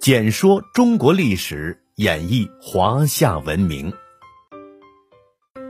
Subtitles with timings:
[0.00, 3.92] 简说中国历史，演绎华夏文明。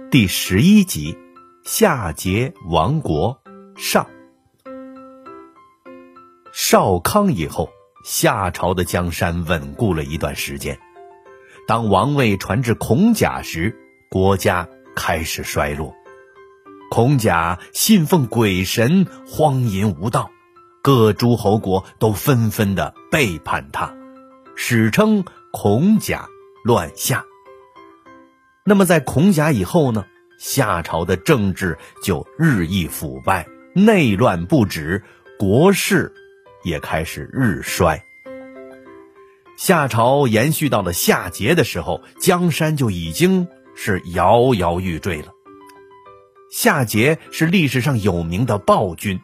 [0.08, 1.18] 第十一集：
[1.64, 3.43] 夏桀亡国
[3.77, 4.06] 上。
[6.53, 7.70] 少康以后，
[8.04, 10.78] 夏朝的江山稳固了一段时间。
[11.66, 13.76] 当王位传至孔甲时，
[14.08, 15.92] 国家开始衰落。
[16.88, 20.30] 孔甲信奉鬼神，荒淫无道，
[20.82, 23.93] 各诸侯国都纷纷的背叛他，
[24.63, 26.29] 史称孔甲
[26.64, 27.25] 乱夏。
[28.63, 30.05] 那么在孔甲以后呢？
[30.39, 35.03] 夏朝的政治就日益腐败，内乱不止，
[35.39, 36.12] 国势
[36.62, 38.05] 也开始日衰。
[39.56, 45.33] 夏朝延续到了夏桀的时候，江山就已经是摇摇欲坠了。
[46.53, 49.19] 夏桀是历史上有名的暴君，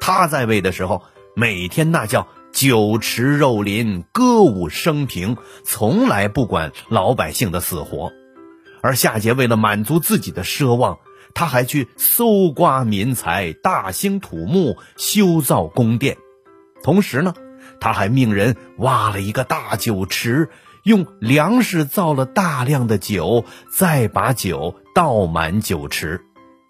[0.00, 1.00] 他在位的时候，
[1.36, 2.26] 每天那叫
[2.60, 8.12] 酒池肉林、歌舞升平，从来不管老百姓的死活。
[8.82, 10.98] 而夏桀为了满足自己的奢望，
[11.34, 16.18] 他还去搜刮民财、大兴土木、修造宫殿。
[16.82, 17.32] 同时呢，
[17.80, 20.50] 他还命人挖了一个大酒池，
[20.84, 26.20] 用粮食造了大量的酒，再把酒倒满酒池。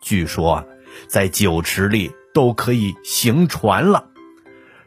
[0.00, 0.64] 据说啊，
[1.08, 4.09] 在酒池里都可以行船了。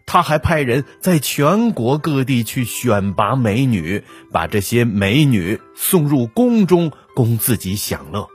[0.05, 6.91] 他还派人在全国各地去选拔美女，把这些美女送入宫中。
[7.15, 8.27] 供自己享乐。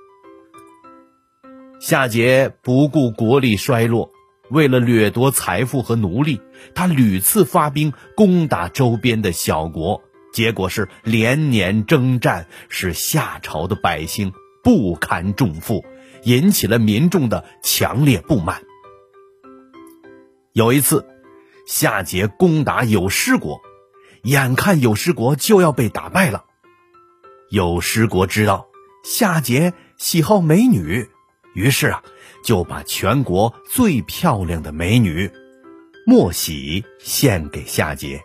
[1.81, 4.13] 夏桀不顾国力衰落，
[4.51, 6.41] 为了掠夺财富和奴隶，
[6.77, 15.85] 他屡次发兵攻打周边的小国，结果是连年征战，使夏朝的百姓不堪重负，
[16.23, 18.63] 引起了民众的强烈不满。
[20.53, 21.05] 有一次，
[21.69, 23.61] 夏桀攻打有失国，
[24.23, 26.47] 眼看有失国就要被打败了，
[27.51, 28.67] 有失国知道。
[29.05, 31.11] 夏桀喜好美女，
[31.55, 32.03] 于是啊，
[32.43, 35.31] 就把全国最漂亮的美女
[36.07, 38.19] 莫喜献给夏桀。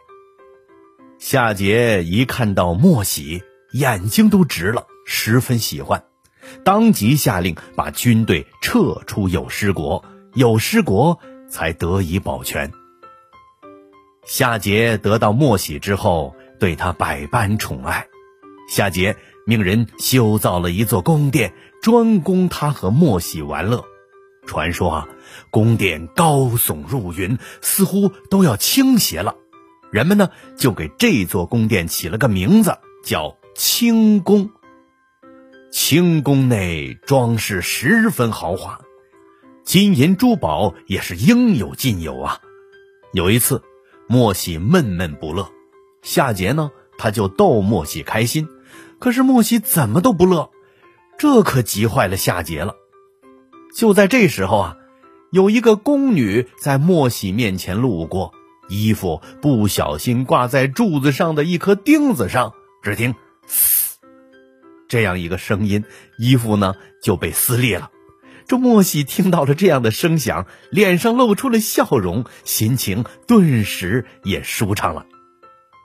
[1.20, 3.44] 夏桀一看到莫喜，
[3.74, 6.06] 眼睛都直了，十分喜欢，
[6.64, 12.72] 当即下令把军队撤出有失国，有失国才得以保全。
[14.26, 18.08] 夏桀得到莫喜之后，对他百般宠爱，
[18.70, 19.16] 夏桀。
[19.46, 23.84] 命人修造了一座宫殿，专供他和莫喜玩乐。
[24.46, 25.10] 传说啊，
[25.50, 29.36] 宫殿高耸入云，似乎都要倾斜了。
[29.92, 34.50] 人们呢，就给这座宫殿起了个名字，叫清宫。
[35.74, 38.80] 清宫内装饰十分豪华，
[39.66, 42.40] 金银珠宝也是应有尽有啊。
[43.12, 43.62] 有一次，
[44.08, 45.50] 莫喜闷闷不乐，
[46.02, 48.48] 夏桀呢，他就逗莫喜开心。
[49.00, 50.50] 可是莫喜怎么都不乐，
[51.18, 52.76] 这可急坏了夏桀了。
[53.76, 54.78] 就在这时候啊，
[55.32, 58.34] 有一个宫女在莫喜面前路过，
[58.70, 63.16] 衣服不小心挂在柱子上的一颗钉子上，只听
[63.48, 63.98] “嘶”
[64.88, 65.84] 这样一个声音，
[66.18, 67.90] 衣服呢就被撕裂了。
[68.48, 75.06] 这莫喜听到了这样的声响，脸上露出了笑容，心情顿时也舒畅了。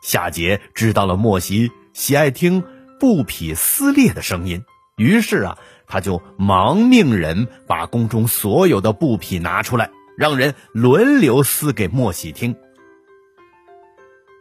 [0.02, 2.64] 夏桀知道了莫喜喜爱听。
[3.00, 4.64] 布匹撕裂的声音，
[4.96, 12.56] 于是啊，他就忙命人把宫中所有的布匹拿出来，让人轮流撕给莫喜听。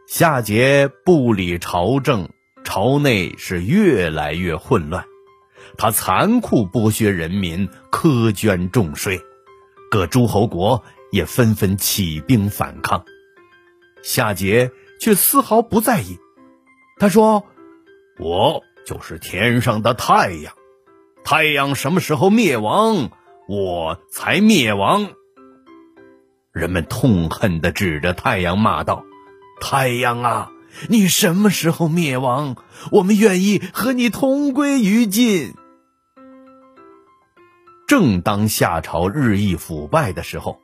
[0.07, 2.29] 夏桀不理朝政，
[2.63, 5.05] 朝内是越来越混乱，
[5.77, 9.21] 他残酷剥削人民，苛捐重税，
[9.91, 13.05] 各诸侯国也纷纷起兵反抗，
[14.03, 16.17] 夏桀却丝毫不在意，
[16.99, 17.45] 他说。
[18.19, 20.55] 我就是天上的太阳，
[21.23, 23.11] 太阳什么时候灭亡，
[23.47, 25.11] 我才灭亡。
[26.51, 29.03] 人们痛恨的指着太阳骂道
[29.61, 30.51] ：“太阳啊，
[30.89, 32.55] 你什么时候灭亡？
[32.91, 35.53] 我们愿意和你同归于尽。”
[37.87, 40.59] 正当夏朝日益腐败的时候，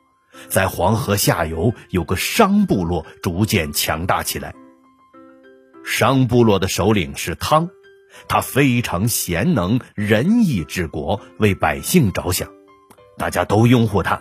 [0.50, 4.54] 在黄河下游有个商部落逐渐强大起来。
[5.82, 7.70] 商部落的首领是汤，
[8.28, 12.50] 他非常贤能，仁义治国，为百姓着想，
[13.16, 14.20] 大家都拥护他，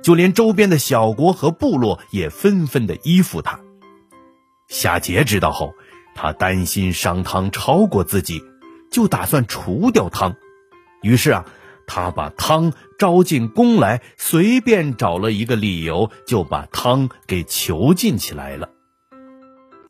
[0.00, 3.58] 就连周边的小国和部落也纷纷的依附他。
[4.68, 5.74] 夏桀知道后，
[6.14, 8.44] 他担心商汤超过自己，
[8.92, 10.36] 就打算除掉汤。
[11.02, 11.44] 于是啊，
[11.88, 18.68] 他把汤招进宫来，随便找了一个理由，就把汤给囚禁起来了。